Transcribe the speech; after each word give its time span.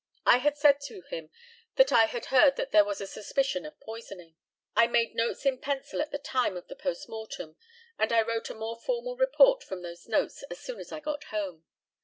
I 0.25 0.37
had 0.39 0.57
said 0.57 0.81
to 0.87 1.01
him 1.03 1.29
that 1.75 1.91
I 1.91 2.05
had 2.05 2.25
heard 2.33 2.55
that 2.55 2.71
there 2.71 2.83
was 2.83 3.01
a 3.01 3.05
suspicion 3.05 3.67
of 3.67 3.79
poisoning. 3.79 4.35
I 4.75 4.87
made 4.87 5.13
notes 5.13 5.45
in 5.45 5.59
pencil 5.59 6.01
at 6.01 6.09
the 6.09 6.17
time 6.17 6.57
of 6.57 6.67
the 6.67 6.75
post 6.75 7.07
mortem, 7.07 7.55
and 7.99 8.11
I 8.11 8.23
wrote 8.23 8.49
a 8.49 8.55
more 8.55 8.75
formal 8.79 9.15
report 9.15 9.61
from 9.63 9.83
those 9.83 10.07
notes 10.07 10.41
as 10.49 10.59
soon 10.59 10.79
as 10.79 10.91
I 10.91 11.01
got 11.01 11.25
home. 11.25 11.65